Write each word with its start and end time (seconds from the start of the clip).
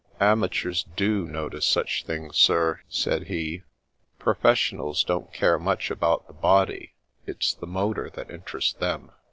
Amateurs 0.19 0.87
do 0.95 1.27
notice 1.27 1.67
such 1.67 2.05
things, 2.05 2.35
sir," 2.35 2.81
said 2.89 3.27
he. 3.27 3.61
Professionals 4.17 5.03
don't 5.03 5.31
care 5.31 5.59
much 5.59 5.91
about 5.91 6.25
the 6.25 6.33
body; 6.33 6.95
it's 7.27 7.53
the 7.53 7.67
motor 7.67 8.09
that 8.09 8.31
interests 8.31 8.73
them." 8.73 9.11